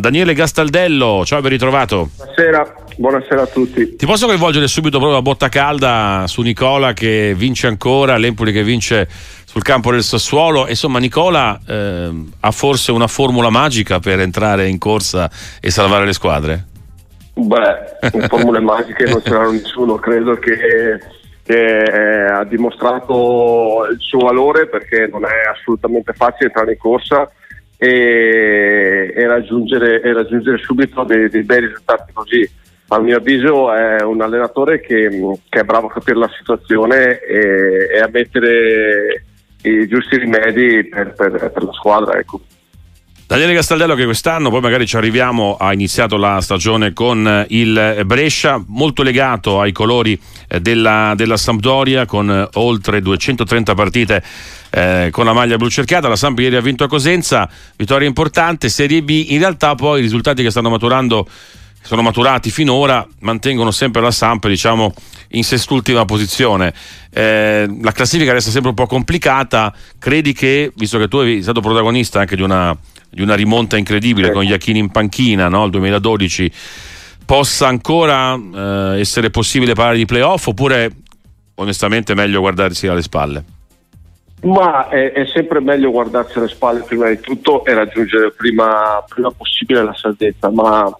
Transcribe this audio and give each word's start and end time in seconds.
Daniele 0.00 0.34
Gastaldello. 0.34 1.24
Ciao, 1.24 1.40
ben 1.40 1.50
ritrovato. 1.50 2.10
Buonasera, 2.16 2.74
buonasera 2.96 3.42
a 3.42 3.46
tutti. 3.46 3.96
Ti 3.96 4.06
posso 4.06 4.26
coinvolgere 4.26 4.66
subito 4.66 4.98
proprio 4.98 5.18
a 5.18 5.22
botta 5.22 5.48
calda 5.48 6.24
su 6.26 6.42
Nicola 6.42 6.92
che 6.92 7.34
vince 7.36 7.66
ancora, 7.66 8.16
l'Empoli 8.16 8.52
che 8.52 8.64
vince 8.64 9.06
sul 9.44 9.62
campo 9.62 9.92
del 9.92 10.02
Sassuolo. 10.02 10.66
Insomma, 10.68 10.98
Nicola 10.98 11.60
eh, 11.66 12.10
ha 12.40 12.50
forse 12.50 12.92
una 12.92 13.06
formula 13.06 13.50
magica 13.50 14.00
per 14.00 14.20
entrare 14.20 14.68
in 14.68 14.78
corsa 14.78 15.30
e 15.60 15.70
salvare 15.70 16.06
le 16.06 16.12
squadre? 16.12 16.64
Beh, 17.34 18.26
formule 18.28 18.60
magiche 18.60 19.04
non 19.04 19.22
ce 19.22 19.30
l'ha 19.30 19.50
nessuno, 19.50 19.96
credo 19.96 20.34
che 20.34 20.98
che 21.50 21.82
eh, 21.82 22.30
ha 22.30 22.44
dimostrato 22.44 23.88
il 23.90 23.98
suo 23.98 24.20
valore 24.20 24.68
perché 24.68 25.08
non 25.10 25.24
è 25.24 25.48
assolutamente 25.52 26.12
facile 26.12 26.46
entrare 26.46 26.72
in 26.72 26.78
corsa 26.78 27.28
e, 27.82 29.14
e, 29.16 29.26
raggiungere, 29.26 30.02
e 30.02 30.12
raggiungere, 30.12 30.58
subito 30.58 31.02
dei, 31.04 31.30
dei, 31.30 31.44
bei 31.44 31.60
risultati 31.60 32.12
così. 32.12 32.48
A 32.88 33.00
mio 33.00 33.16
avviso 33.16 33.72
è 33.72 34.02
un 34.02 34.20
allenatore 34.20 34.80
che, 34.80 35.08
che 35.48 35.60
è 35.60 35.64
bravo 35.64 35.86
a 35.86 35.92
capire 35.92 36.18
la 36.18 36.30
situazione 36.36 37.20
e, 37.20 37.88
e 37.90 37.98
a 38.00 38.10
mettere 38.12 39.24
i 39.62 39.86
giusti 39.88 40.18
rimedi 40.18 40.86
per, 40.88 41.14
per, 41.14 41.50
per 41.50 41.62
la 41.62 41.72
squadra. 41.72 42.18
Ecco. 42.18 42.40
Daniele 43.30 43.54
Castaldello 43.54 43.94
che 43.94 44.06
quest'anno, 44.06 44.50
poi 44.50 44.60
magari 44.60 44.88
ci 44.88 44.96
arriviamo, 44.96 45.56
ha 45.56 45.72
iniziato 45.72 46.16
la 46.16 46.40
stagione 46.40 46.92
con 46.92 47.46
il 47.50 48.02
Brescia, 48.04 48.60
molto 48.66 49.04
legato 49.04 49.60
ai 49.60 49.70
colori 49.70 50.20
eh, 50.48 50.60
della, 50.60 51.12
della 51.14 51.36
Sampdoria 51.36 52.06
con 52.06 52.28
eh, 52.28 52.48
oltre 52.54 53.00
230 53.00 53.74
partite 53.74 54.20
eh, 54.70 55.10
con 55.12 55.26
la 55.26 55.32
maglia 55.32 55.56
blu 55.58 55.68
cerchiata. 55.68 56.08
La 56.08 56.16
Samp 56.16 56.40
ieri 56.40 56.56
ha 56.56 56.60
vinto 56.60 56.82
a 56.82 56.88
Cosenza, 56.88 57.48
vittoria 57.76 58.08
importante, 58.08 58.68
Serie 58.68 59.00
B. 59.00 59.26
In 59.28 59.38
realtà 59.38 59.76
poi 59.76 60.00
i 60.00 60.02
risultati 60.02 60.42
che 60.42 60.50
stanno 60.50 60.68
maturando 60.68 61.24
sono 61.82 62.02
maturati 62.02 62.50
finora, 62.50 63.06
mantengono 63.20 63.70
sempre 63.70 64.02
la 64.02 64.10
Samp 64.10 64.48
diciamo, 64.48 64.92
in 65.28 65.44
sest'ultima 65.44 66.04
posizione. 66.04 66.74
Eh, 67.12 67.78
la 67.80 67.92
classifica 67.92 68.32
resta 68.32 68.50
sempre 68.50 68.70
un 68.70 68.76
po' 68.76 68.86
complicata. 68.86 69.72
Credi 70.00 70.32
che, 70.32 70.72
visto 70.74 70.98
che 70.98 71.06
tu 71.06 71.20
sei 71.20 71.42
stato 71.42 71.60
protagonista 71.60 72.18
anche 72.18 72.34
di 72.34 72.42
una 72.42 72.76
di 73.10 73.22
una 73.22 73.34
rimonta 73.34 73.76
incredibile 73.76 74.30
con 74.30 74.44
Iachini 74.44 74.78
in 74.78 74.90
panchina 74.90 75.48
no? 75.48 75.64
il 75.64 75.70
2012 75.70 76.52
possa 77.26 77.66
ancora 77.66 78.34
eh, 78.34 79.00
essere 79.00 79.30
possibile 79.30 79.74
parlare 79.74 79.96
di 79.96 80.06
playoff 80.06 80.46
oppure 80.46 80.90
onestamente 81.56 82.12
è 82.12 82.16
meglio 82.16 82.40
guardarsi 82.40 82.86
alle 82.86 83.02
spalle? 83.02 83.44
Ma 84.42 84.88
è, 84.88 85.12
è, 85.12 85.26
sempre 85.26 85.60
meglio 85.60 85.90
guardarsi 85.90 86.38
alle 86.38 86.48
spalle 86.48 86.80
prima 86.80 87.08
di 87.08 87.20
tutto 87.20 87.64
e 87.64 87.74
raggiungere 87.74 88.32
prima, 88.32 89.04
prima 89.06 89.30
possibile 89.30 89.84
la 89.84 89.94
salvezza, 89.94 90.50
ma 90.50 90.90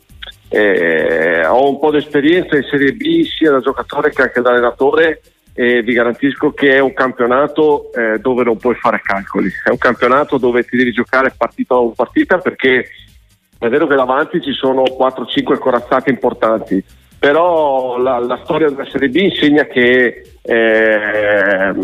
eh, 0.48 1.46
ho 1.46 1.70
un 1.70 1.78
po' 1.78 1.90
di 1.90 1.96
esperienza 1.96 2.56
in 2.56 2.64
Serie 2.68 2.92
B 2.92 3.24
sia 3.24 3.50
da 3.50 3.60
giocatore 3.60 4.10
che 4.10 4.22
anche 4.22 4.42
da 4.42 4.50
allenatore 4.50 5.22
e 5.52 5.82
vi 5.82 5.92
garantisco 5.92 6.52
che 6.52 6.76
è 6.76 6.78
un 6.78 6.94
campionato 6.94 7.92
eh, 7.92 8.18
dove 8.18 8.44
non 8.44 8.56
puoi 8.56 8.74
fare 8.76 9.00
calcoli, 9.02 9.50
è 9.64 9.70
un 9.70 9.78
campionato 9.78 10.38
dove 10.38 10.64
ti 10.64 10.76
devi 10.76 10.92
giocare 10.92 11.34
partita 11.36 11.74
dopo 11.74 11.92
partita 11.94 12.38
perché 12.38 12.88
è 13.58 13.68
vero 13.68 13.86
che 13.86 13.94
davanti 13.94 14.40
ci 14.40 14.52
sono 14.52 14.82
4-5 14.84 15.58
corazzate 15.58 16.08
importanti, 16.08 16.82
però 17.18 17.98
la, 17.98 18.18
la, 18.18 18.40
storia 18.42 18.70
della 18.70 18.88
Serie 18.88 19.10
B 19.10 19.16
insegna 19.16 19.64
che 19.64 20.22
eh, 20.40 21.74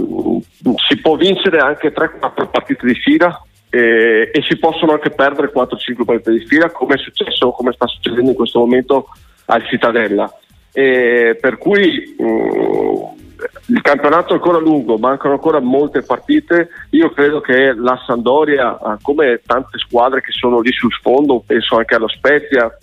si 0.88 1.00
può 1.02 1.16
vincere 1.16 1.58
anche 1.58 1.92
3-4 1.92 2.48
partite 2.50 2.86
di 2.86 2.94
fila 2.94 3.42
eh, 3.68 4.30
e 4.32 4.42
si 4.48 4.56
possono 4.58 4.92
anche 4.92 5.10
perdere 5.10 5.52
4-5 5.52 6.04
partite 6.06 6.30
di 6.30 6.46
fila 6.46 6.70
come 6.70 6.94
è 6.94 6.98
successo, 6.98 7.50
come 7.50 7.72
sta 7.72 7.86
succedendo 7.86 8.30
in 8.30 8.36
questo 8.36 8.60
momento 8.60 9.08
al 9.46 9.66
Cittadella. 9.68 10.32
per 10.72 11.58
cui 11.58 12.14
mh, 12.16 12.24
mm, 12.24 13.25
il 13.66 13.80
campionato 13.82 14.32
è 14.32 14.36
ancora 14.36 14.58
lungo, 14.58 14.98
mancano 14.98 15.34
ancora 15.34 15.60
molte 15.60 16.02
partite. 16.02 16.68
Io 16.90 17.10
credo 17.10 17.40
che 17.40 17.72
la 17.74 18.00
Sandoria, 18.06 18.78
come 19.02 19.40
tante 19.44 19.78
squadre 19.78 20.20
che 20.20 20.32
sono 20.32 20.60
lì 20.60 20.72
sul 20.72 20.92
sfondo, 20.92 21.42
penso 21.46 21.76
anche 21.76 21.94
allo 21.94 22.08
Spezia, 22.08 22.74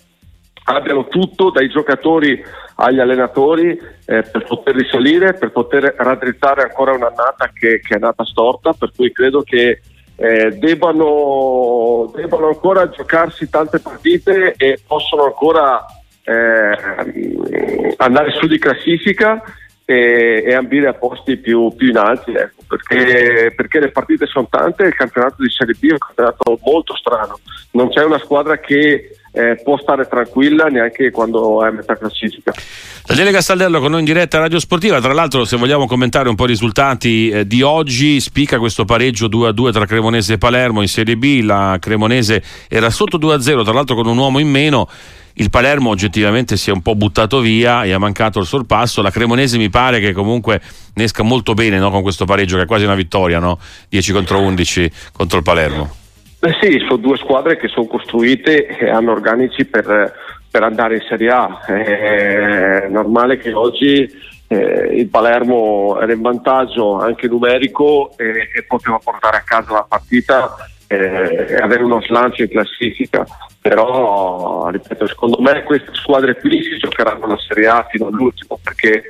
abbiano 0.64 1.06
tutto 1.08 1.50
dai 1.50 1.68
giocatori 1.68 2.42
agli 2.76 2.98
allenatori 2.98 3.70
eh, 3.70 4.22
per 4.22 4.44
poter 4.46 4.74
risalire, 4.74 5.34
per 5.34 5.52
poter 5.52 5.94
raddrizzare 5.96 6.62
ancora 6.62 6.92
un'annata 6.92 7.50
che, 7.52 7.80
che 7.80 7.96
è 7.96 7.98
nata 7.98 8.24
storta, 8.24 8.72
per 8.72 8.92
cui 8.94 9.12
credo 9.12 9.42
che 9.42 9.80
eh, 10.16 10.50
debbano, 10.50 12.10
debbano, 12.14 12.48
ancora 12.48 12.88
giocarsi 12.88 13.48
tante 13.50 13.80
partite 13.80 14.54
e 14.56 14.78
possono 14.86 15.24
ancora 15.24 15.84
eh, 16.22 17.94
andare 17.96 18.32
su 18.32 18.46
di 18.46 18.58
classifica 18.58 19.42
e, 19.84 20.42
e 20.46 20.54
ambire 20.54 20.88
a 20.88 20.94
posti 20.94 21.36
più, 21.36 21.72
più 21.76 21.88
in 21.88 21.96
alti, 21.96 22.32
ecco, 22.32 22.62
perché, 22.66 23.52
perché, 23.54 23.80
le 23.80 23.90
partite 23.90 24.26
sono 24.26 24.46
tante 24.48 24.84
il 24.84 24.94
campionato 24.94 25.42
di 25.42 25.50
Serie 25.50 25.74
B 25.78 25.88
è 25.88 25.92
un 25.92 25.98
campionato 25.98 26.58
molto 26.64 26.96
strano, 26.96 27.38
non 27.72 27.90
c'è 27.90 28.04
una 28.04 28.18
squadra 28.18 28.58
che 28.58 29.16
eh, 29.34 29.60
può 29.62 29.76
stare 29.76 30.06
tranquilla 30.06 30.66
neanche 30.66 31.10
quando 31.10 31.64
è 31.64 31.68
a 31.68 31.72
metà 31.72 31.96
classifica. 31.96 32.52
Daniele 33.04 33.32
Castaldello 33.32 33.80
con 33.80 33.90
noi 33.90 34.00
in 34.00 34.06
diretta 34.06 34.38
a 34.38 34.40
Radio 34.40 34.60
Sportiva, 34.60 35.00
tra 35.00 35.12
l'altro 35.12 35.44
se 35.44 35.56
vogliamo 35.56 35.86
commentare 35.86 36.28
un 36.28 36.36
po' 36.36 36.44
i 36.44 36.48
risultati 36.48 37.28
eh, 37.28 37.46
di 37.46 37.60
oggi, 37.60 38.20
spica 38.20 38.58
questo 38.58 38.84
pareggio 38.84 39.26
2-2 39.26 39.72
tra 39.72 39.86
Cremonese 39.86 40.34
e 40.34 40.38
Palermo 40.38 40.80
in 40.80 40.88
Serie 40.88 41.16
B, 41.16 41.40
la 41.42 41.76
Cremonese 41.80 42.42
era 42.68 42.88
sotto 42.90 43.18
2-0 43.18 43.64
tra 43.64 43.72
l'altro 43.72 43.96
con 43.96 44.06
un 44.06 44.16
uomo 44.16 44.38
in 44.38 44.48
meno 44.48 44.88
il 45.36 45.50
Palermo 45.50 45.90
oggettivamente 45.90 46.56
si 46.56 46.70
è 46.70 46.72
un 46.72 46.80
po' 46.80 46.94
buttato 46.94 47.40
via 47.40 47.82
e 47.82 47.90
ha 47.90 47.98
mancato 47.98 48.38
il 48.38 48.46
sorpasso. 48.46 49.02
La 49.02 49.10
Cremonese 49.10 49.58
mi 49.58 49.68
pare 49.68 49.98
che 49.98 50.12
comunque 50.12 50.60
ne 50.94 51.02
esca 51.02 51.24
molto 51.24 51.54
bene 51.54 51.76
no? 51.78 51.90
con 51.90 52.02
questo 52.02 52.24
pareggio, 52.24 52.56
che 52.56 52.62
è 52.62 52.66
quasi 52.66 52.84
una 52.84 52.94
vittoria, 52.94 53.40
no? 53.40 53.58
10 53.88 54.12
contro 54.12 54.40
11 54.40 54.90
contro 55.12 55.38
il 55.38 55.42
Palermo. 55.42 56.03
Eh 56.44 56.58
sì, 56.60 56.78
sono 56.80 56.96
due 56.96 57.16
squadre 57.16 57.56
che 57.56 57.68
sono 57.68 57.86
costruite 57.86 58.66
e 58.66 58.90
hanno 58.90 59.12
organici 59.12 59.64
per, 59.64 60.12
per 60.50 60.62
andare 60.62 60.96
in 60.96 61.04
Serie 61.08 61.30
A. 61.30 61.60
È 61.64 62.86
normale 62.90 63.38
che 63.38 63.54
oggi 63.54 64.06
eh, 64.48 64.88
il 64.92 65.08
Palermo 65.08 65.98
era 65.98 66.12
in 66.12 66.20
vantaggio 66.20 66.98
anche 66.98 67.28
numerico 67.28 68.12
e, 68.18 68.50
e 68.54 68.62
poteva 68.64 68.98
portare 69.02 69.38
a 69.38 69.42
casa 69.42 69.72
la 69.72 69.86
partita 69.88 70.54
eh, 70.86 71.46
e 71.48 71.54
avere 71.56 71.82
uno 71.82 72.02
slancio 72.02 72.42
in 72.42 72.50
classifica 72.50 73.24
però 73.58 74.68
ripeto 74.68 75.06
secondo 75.06 75.40
me 75.40 75.62
queste 75.62 75.94
squadre 75.94 76.36
qui 76.36 76.62
si 76.62 76.76
giocheranno 76.76 77.26
la 77.26 77.38
Serie 77.38 77.66
A 77.68 77.86
fino 77.90 78.08
all'ultimo 78.08 78.58
perché 78.62 79.04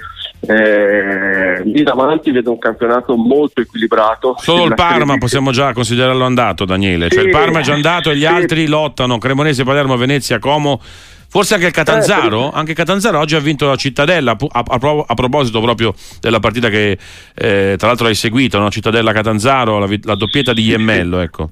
eh, 0.47 1.63
lì 1.65 1.83
davanti 1.83 2.31
vedo 2.31 2.51
un 2.51 2.59
campionato 2.59 3.17
molto 3.17 3.61
equilibrato 3.61 4.37
solo 4.39 4.65
il 4.65 4.75
Parma 4.75 5.19
possiamo 5.19 5.51
già 5.51 5.73
considerarlo 5.73 6.25
andato 6.25 6.65
Daniele 6.65 7.09
cioè 7.09 7.25
il 7.25 7.31
Parma 7.31 7.61
è 7.61 7.63
già 7.63 7.75
andato 7.75 8.11
e 8.11 8.17
gli 8.17 8.21
sì. 8.21 8.27
altri 8.27 8.67
lottano 8.67 9.19
Cremonese, 9.19 9.65
Palermo, 9.65 9.97
Venezia, 9.97 10.39
Como 10.39 10.81
Forse 11.35 11.55
anche 11.55 11.67
il 11.67 11.73
Catanzaro, 11.73 12.47
eh, 12.47 12.51
anche 12.55 12.75
Catanzaro 12.75 13.19
oggi 13.19 13.35
ha 13.35 13.41
vinto 13.41 13.67
la 13.67 13.75
Cittadella, 13.75 14.37
a, 14.39 14.63
a, 14.65 15.05
a 15.05 15.15
proposito 15.15 15.61
proprio 15.61 15.93
della 16.21 16.39
partita 16.39 16.69
che 16.69 16.97
eh, 17.35 17.75
tra 17.77 17.89
l'altro 17.89 18.07
hai 18.07 18.15
seguito, 18.15 18.61
no? 18.61 18.71
Cittadella-Catanzaro, 18.71 19.81
la, 19.81 19.89
la, 20.05 20.15
doppietta 20.15 20.53
di 20.53 20.63
Iemmello, 20.63 21.19
ecco. 21.19 21.51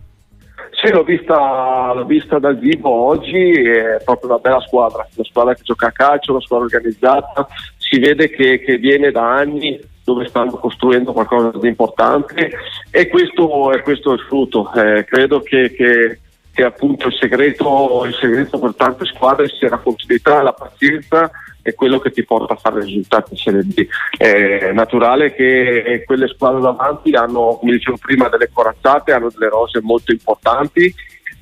Sì, 0.81 0.93
l'ho 0.93 1.03
vista, 1.03 1.93
l'ho 1.95 2.05
vista, 2.05 2.39
dal 2.39 2.61
vivo 2.61 2.91
oggi, 2.91 3.35
è 3.35 4.01
proprio 4.05 4.31
una 4.31 4.39
bella 4.39 4.61
squadra, 4.61 5.05
una 5.17 5.27
squadra 5.27 5.55
che 5.55 5.63
gioca 5.65 5.89
a 5.89 5.91
calcio, 5.91 6.31
una 6.31 6.41
squadra 6.41 6.67
organizzata, 6.67 7.49
si 7.93 7.99
vede 7.99 8.31
che, 8.31 8.61
che 8.61 8.79
viene 8.79 9.11
da 9.11 9.35
anni 9.37 9.79
dove 10.03 10.27
stanno 10.27 10.53
costruendo 10.53 11.13
qualcosa 11.13 11.57
di 11.59 11.69
importante 11.69 12.51
e 12.91 13.09
questo, 13.09 13.71
è 13.71 13.83
questo 13.83 14.13
il 14.13 14.21
frutto. 14.21 14.73
Eh, 14.73 15.05
credo 15.05 15.41
che, 15.41 15.71
che, 15.73 16.19
che 16.53 16.65
appunto 16.65 17.09
il 17.09 17.15
segreto, 17.21 18.03
il 18.07 18.15
segreto, 18.15 18.59
per 18.59 18.75
tante 18.75 19.05
squadre 19.05 19.49
sia 19.49 19.69
la 19.69 19.77
continuità, 19.77 20.41
la 20.41 20.55
pazienza 20.55 21.31
e 21.61 21.75
quello 21.75 22.01
che 22.01 22.11
ti 22.11 22.25
porta 22.25 22.55
a 22.55 22.57
fare 22.57 22.83
risultati 22.83 23.37
B. 23.45 23.87
È 24.17 24.73
naturale 24.73 25.35
che 25.35 26.03
quelle 26.07 26.29
squadre 26.29 26.63
davanti 26.63 27.15
hanno, 27.15 27.59
come 27.61 27.73
dicevo 27.73 27.99
prima, 27.99 28.29
delle 28.29 28.51
corazzate, 28.51 29.13
hanno 29.13 29.31
delle 29.31 29.51
rose 29.51 29.81
molto 29.83 30.13
importanti 30.13 30.93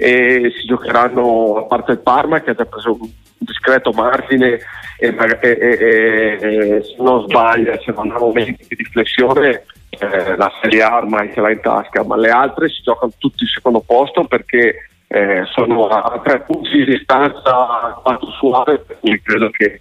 e 0.01 0.51
si 0.59 0.67
giocheranno, 0.67 1.57
a 1.59 1.63
parte 1.65 1.93
il 1.93 1.99
Parma 1.99 2.41
che 2.41 2.51
ha 2.51 2.55
già 2.55 2.65
preso 2.65 2.97
un 2.99 3.09
discreto 3.39 3.93
margine 3.93 4.59
e, 4.99 5.15
e, 5.17 5.39
e, 5.41 6.83
se 6.83 7.03
non 7.03 7.23
sbaglia, 7.23 7.79
se 7.85 7.93
non 7.93 8.11
ha 8.11 8.19
momenti 8.19 8.75
di 8.75 8.85
flessione, 8.85 9.65
eh, 9.91 10.37
la 10.37 10.51
Serie 10.63 10.83
A 10.83 10.97
ormai 10.97 11.31
ce 11.35 11.41
l'ha 11.41 11.51
in 11.51 11.61
tasca, 11.61 12.03
ma 12.03 12.17
le 12.17 12.31
altre 12.31 12.69
si 12.69 12.83
giocano 12.83 13.13
tutti 13.19 13.43
il 13.43 13.51
secondo 13.51 13.81
posto 13.81 14.25
perché 14.25 14.89
eh, 15.07 15.45
sono 15.53 15.87
a 15.89 16.19
tre 16.25 16.41
punti 16.41 16.71
di 16.71 16.85
distanza 16.85 18.01
quanto 18.03 18.27
suave, 18.31 18.79
per 18.79 18.99
cui 19.01 19.21
credo 19.21 19.51
che 19.51 19.81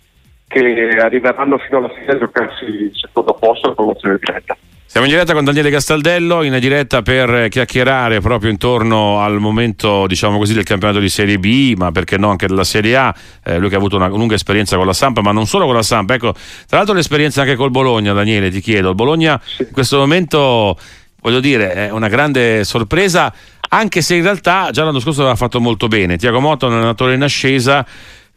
che 0.50 0.98
arriveranno 1.00 1.60
fino 1.60 1.78
alla 1.78 1.90
fine 1.90 2.08
a 2.08 2.18
giocarsi 2.18 2.64
il 2.66 2.92
secondo 2.94 3.34
posto 3.36 3.68
con 3.68 3.76
promozione 3.76 4.18
diretta. 4.20 4.58
Siamo 4.92 5.06
in 5.06 5.14
diretta 5.14 5.34
con 5.34 5.46
Daniele 5.46 5.70
Castaldello, 5.70 6.42
in 6.42 6.58
diretta 6.60 7.04
per 7.04 7.48
chiacchierare 7.50 8.22
proprio 8.22 8.50
intorno 8.50 9.20
al 9.22 9.40
momento, 9.40 10.08
diciamo 10.08 10.40
così, 10.40 10.56
del 10.56 10.64
campionato 10.64 10.98
di 10.98 11.10
Serie 11.10 11.38
B, 11.38 11.76
ma 11.78 11.92
perché 11.92 12.18
no 12.18 12.32
anche 12.32 12.48
della 12.48 12.64
Serie 12.64 12.96
A. 12.96 13.16
Eh, 13.44 13.60
lui 13.60 13.70
che 13.70 13.76
ha 13.76 13.78
avuto 13.78 13.98
una 13.98 14.08
lunga 14.08 14.34
esperienza 14.34 14.78
con 14.78 14.88
la 14.88 14.94
Sampa, 14.94 15.22
ma 15.22 15.32
non 15.32 15.46
solo 15.46 15.66
con 15.66 15.76
la 15.76 15.84
Sampa. 15.84 16.16
Ecco, 16.16 16.34
tra 16.34 16.78
l'altro 16.78 16.96
l'esperienza 16.96 17.42
anche 17.42 17.56
col 17.56 17.70
Bologna, 17.70 18.14
Daniele, 18.14 18.50
ti 18.50 18.62
chiedo. 18.62 18.90
Il 18.90 18.96
Bologna 18.96 19.40
in 19.60 19.72
questo 19.72 19.98
momento, 19.98 20.76
voglio 21.22 21.40
dire, 21.40 21.72
è 21.74 21.92
una 21.92 22.08
grande 22.08 22.64
sorpresa, 22.64 23.32
anche 23.70 24.02
se 24.02 24.16
in 24.16 24.24
realtà 24.24 24.72
già 24.72 24.84
l'anno 24.84 25.00
scorso 25.00 25.22
aveva 25.22 25.36
fatto 25.36 25.60
molto 25.60 25.88
bene. 25.88 26.18
Tiago 26.18 26.40
Motta 26.40 26.66
è 26.66 26.70
un 26.70 26.78
allenatore 26.78 27.14
in 27.14 27.22
ascesa 27.22 27.86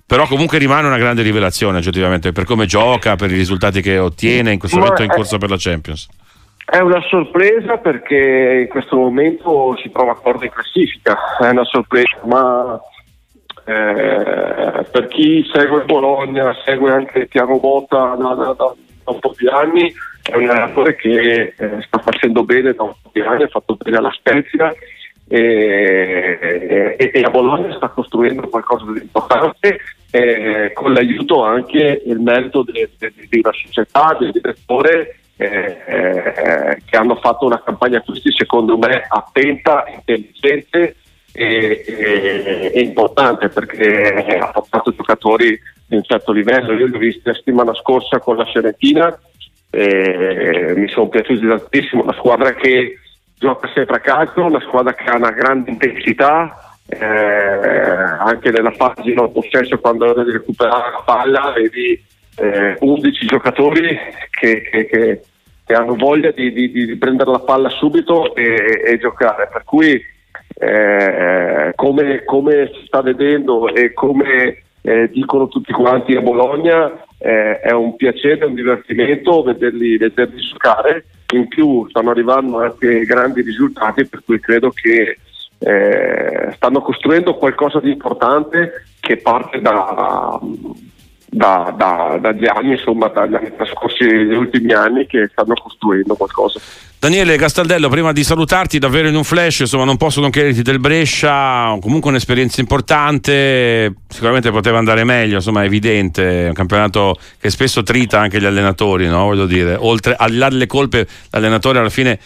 però 0.04 0.26
comunque 0.26 0.58
rimane 0.58 0.86
una 0.86 0.98
grande 0.98 1.22
rivelazione 1.22 1.78
oggettivamente 1.78 2.32
per 2.32 2.44
come 2.44 2.66
gioca, 2.66 3.16
per 3.16 3.30
i 3.30 3.34
risultati 3.34 3.80
che 3.80 3.96
ottiene 3.96 4.52
in 4.52 4.58
questo 4.58 4.76
momento 4.76 5.02
in 5.02 5.08
corsa 5.08 5.38
per 5.38 5.48
la 5.48 5.56
Champions. 5.58 6.06
È 6.72 6.80
una 6.80 7.02
sorpresa 7.02 7.76
perché 7.76 8.60
in 8.62 8.68
questo 8.68 8.96
momento 8.96 9.76
si 9.82 9.90
trova 9.90 10.12
a 10.12 10.14
corda 10.14 10.46
in 10.46 10.52
classifica, 10.52 11.36
è 11.38 11.50
una 11.50 11.66
sorpresa, 11.66 12.18
ma 12.24 12.80
eh, 13.66 14.82
per 14.90 15.06
chi 15.08 15.46
segue 15.52 15.84
Bologna, 15.84 16.56
segue 16.64 16.90
anche 16.90 17.28
Tiago 17.28 17.60
Botta 17.60 18.14
da, 18.14 18.32
da, 18.32 18.54
da, 18.54 18.74
un 19.04 19.18
po' 19.18 19.34
di 19.36 19.48
anni, 19.48 19.92
è 20.22 20.34
un 20.34 20.48
allenatore 20.48 20.96
che 20.96 21.52
eh, 21.58 21.82
sta 21.82 21.98
facendo 21.98 22.42
bene 22.42 22.72
da 22.72 22.84
un 22.84 22.94
po' 23.02 23.10
di 23.12 23.20
anni, 23.20 23.42
ha 23.42 23.48
fatto 23.48 23.76
bene 23.76 23.98
alla 23.98 24.12
Spezia 24.12 24.74
e, 25.28 26.96
e, 26.96 27.10
e 27.12 27.20
a 27.20 27.28
Bologna 27.28 27.76
sta 27.76 27.88
costruendo 27.88 28.48
qualcosa 28.48 28.90
di 28.92 29.00
importante 29.00 29.78
eh, 30.10 30.70
con 30.72 30.94
l'aiuto 30.94 31.44
anche 31.44 32.00
il 32.06 32.18
merito 32.18 32.64
della 32.64 33.52
società, 33.52 34.16
del 34.18 34.30
direttore 34.30 35.16
eh, 35.42 35.82
eh, 35.86 36.82
che 36.84 36.96
hanno 36.96 37.16
fatto 37.16 37.46
una 37.46 37.62
campagna 37.62 37.98
acquisti 37.98 38.32
secondo 38.32 38.76
me 38.76 39.04
attenta, 39.08 39.84
intelligente 39.88 40.96
e, 41.32 41.84
e, 41.86 42.72
e 42.74 42.80
importante 42.80 43.48
perché 43.48 44.38
ha 44.38 44.50
portato 44.50 44.94
giocatori 44.94 45.58
di 45.86 45.96
un 45.96 46.02
certo 46.02 46.32
livello. 46.32 46.72
Io 46.72 46.86
li 46.86 46.94
ho 46.94 46.98
visti 46.98 47.22
la 47.24 47.34
settimana 47.34 47.74
scorsa 47.74 48.18
con 48.18 48.36
la 48.36 48.44
Fiorentina 48.46 49.18
e 49.70 50.74
mi 50.76 50.88
sono 50.88 51.08
piaciuti 51.08 51.46
tantissimo, 51.46 52.02
una 52.02 52.14
squadra 52.14 52.52
che 52.54 52.98
gioca 53.38 53.70
sempre 53.74 53.96
a 53.96 54.00
calcio, 54.00 54.44
una 54.44 54.60
squadra 54.60 54.94
che 54.94 55.04
ha 55.04 55.16
una 55.16 55.30
grande 55.30 55.70
intensità, 55.70 56.76
eh, 56.86 57.04
anche 57.04 58.50
nella 58.50 58.72
fase 58.72 59.02
di 59.02 59.14
non 59.14 59.32
possesso 59.32 59.78
quando 59.78 60.12
devi 60.12 60.32
recuperare 60.32 60.90
la 60.90 61.02
palla 61.04 61.52
vedi 61.52 62.10
eh, 62.36 62.76
11 62.78 63.26
giocatori 63.26 63.98
che, 64.30 64.62
che, 64.62 64.86
che, 64.86 65.22
che 65.72 65.78
hanno 65.78 65.94
voglia 65.94 66.30
di, 66.32 66.52
di, 66.52 66.70
di, 66.70 66.96
prendere 66.96 67.30
la 67.30 67.38
palla 67.38 67.70
subito 67.70 68.34
e, 68.34 68.82
e 68.84 68.98
giocare. 68.98 69.48
Per 69.50 69.64
cui 69.64 69.98
eh, 70.54 71.72
come, 71.74 72.24
come, 72.24 72.70
si 72.74 72.86
sta 72.86 73.00
vedendo 73.00 73.72
e 73.72 73.94
come 73.94 74.64
eh, 74.82 75.08
dicono 75.10 75.48
tutti 75.48 75.72
quanti 75.72 76.14
a 76.14 76.20
Bologna, 76.20 76.92
eh, 77.18 77.60
è 77.60 77.72
un 77.72 77.96
piacere, 77.96 78.44
un 78.44 78.54
divertimento 78.54 79.42
vederli, 79.42 79.96
vederli 79.96 80.42
giocare. 80.42 81.06
In 81.32 81.48
più 81.48 81.88
stanno 81.88 82.10
arrivando 82.10 82.60
anche 82.60 83.06
grandi 83.06 83.40
risultati, 83.40 84.04
per 84.04 84.22
cui 84.26 84.38
credo 84.40 84.70
che 84.70 85.16
eh, 85.58 86.52
stanno 86.54 86.82
costruendo 86.82 87.36
qualcosa 87.36 87.80
di 87.80 87.92
importante 87.92 88.84
che 89.00 89.16
parte 89.16 89.58
da, 89.62 90.38
da, 91.34 91.72
da, 91.74 92.18
dagli 92.20 92.46
anni, 92.46 92.72
insomma, 92.72 93.08
dagli 93.08 93.34
anni 93.34 93.56
trascorsi, 93.56 94.04
negli 94.04 94.34
ultimi 94.34 94.72
anni 94.74 95.06
che 95.06 95.28
stanno 95.32 95.54
costruendo 95.54 96.14
qualcosa. 96.14 96.60
Daniele 96.98 97.36
Castaldello, 97.36 97.88
prima 97.88 98.12
di 98.12 98.22
salutarti 98.22 98.78
davvero 98.78 99.08
in 99.08 99.16
un 99.16 99.24
flash, 99.24 99.60
insomma, 99.60 99.84
non 99.84 99.96
posso 99.96 100.20
non 100.20 100.28
chiederti 100.28 100.60
del 100.60 100.78
Brescia, 100.78 101.76
comunque 101.80 102.10
un'esperienza 102.10 102.60
importante, 102.60 103.94
sicuramente 104.08 104.50
poteva 104.50 104.76
andare 104.76 105.04
meglio, 105.04 105.36
insomma, 105.36 105.62
è 105.62 105.66
evidente, 105.66 106.44
è 106.44 106.48
un 106.48 106.54
campionato 106.54 107.16
che 107.40 107.48
spesso 107.48 107.82
trita 107.82 108.20
anche 108.20 108.38
gli 108.38 108.44
allenatori, 108.44 109.08
no? 109.08 109.24
Voglio 109.24 109.46
dire, 109.46 109.74
oltre 109.76 110.14
al 110.16 110.36
là 110.36 110.50
delle 110.50 110.66
colpe, 110.66 111.06
l'allenatore 111.30 111.78
alla 111.78 111.88
fine 111.88 112.18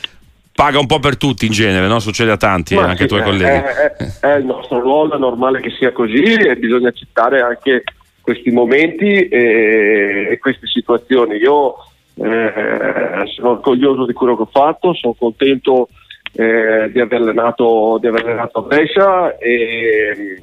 paga 0.52 0.79
un 0.81 0.87
po' 0.87 0.99
per 0.99 1.17
tutti 1.17 1.47
in 1.47 1.52
genere, 1.52 1.87
no? 1.87 2.00
succede 2.00 2.32
a 2.32 2.37
tanti, 2.37 2.75
Ma 2.75 2.87
anche 2.87 3.02
ai 3.02 3.09
tuoi 3.09 3.23
colleghi. 3.23 3.67
È, 3.67 3.93
è, 3.93 4.19
è, 4.20 4.37
il 4.38 4.47
nostro 4.47 4.81
ruolo, 4.81 5.14
è 5.14 5.19
normale 5.19 5.61
che 5.61 5.70
sia 5.79 5.93
così 5.93 6.23
e 6.23 6.56
bisogna 6.56 6.88
accettare 6.88 7.41
anche 7.43 7.85
questi 8.26 8.50
momenti 8.50 9.28
e, 9.28 10.26
e 10.32 10.38
queste 10.40 10.67
situazioni. 10.67 11.37
Io 11.37 11.76
eh, 12.17 13.23
sono 13.37 13.50
orgoglioso 13.50 14.05
di 14.05 14.12
quello 14.12 14.34
che 14.34 14.43
ho 14.43 14.49
fatto, 14.50 14.93
sono 14.94 15.14
contento 15.17 15.87
eh, 16.32 16.90
di, 16.90 16.99
aver 16.99 17.20
allenato, 17.20 17.99
di 18.00 18.08
aver 18.08 18.25
allenato 18.25 18.58
a 18.58 18.62
Brescia 18.62 19.38
e 19.38 20.43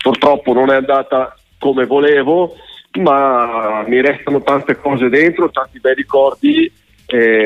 purtroppo 0.00 0.52
non 0.52 0.70
è 0.70 0.76
andata 0.76 1.36
come 1.58 1.84
volevo, 1.84 2.54
ma 3.00 3.82
mi 3.88 4.00
restano 4.00 4.40
tante 4.42 4.76
cose 4.76 5.08
dentro, 5.08 5.50
tanti 5.50 5.80
bei 5.80 5.94
ricordi. 5.94 6.70
Eh, 7.06 7.42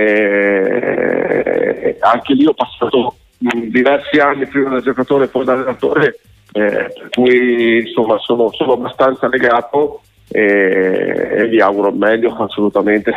anche 2.01 2.35
lì 2.35 2.45
ho 2.45 2.53
passato 2.53 3.15
diversi 3.39 4.19
anni 4.19 4.47
prima 4.47 4.69
da 4.69 4.81
giocatore 4.81 5.25
e 5.25 5.29
poi 5.29 5.45
da 5.47 5.55
allenatore 5.55 6.19
eh, 6.53 6.90
cui 7.11 7.81
insomma 7.87 8.19
sono, 8.19 8.51
sono 8.53 8.73
abbastanza 8.73 9.29
legato 9.29 10.01
e, 10.29 11.37
e 11.39 11.49
vi 11.49 11.61
auguro 11.61 11.89
il 11.89 11.97
meglio 11.97 12.35
assolutamente. 12.37 13.13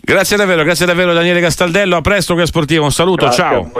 Grazie 0.00 0.36
davvero, 0.36 0.64
grazie 0.64 0.84
davvero 0.84 1.14
Daniele 1.14 1.40
Castaldello, 1.40 1.96
a 1.96 2.00
presto 2.02 2.34
che 2.34 2.44
sportivo, 2.46 2.84
un 2.84 2.92
saluto, 2.92 3.24
grazie 3.24 3.42
ciao. 3.42 3.70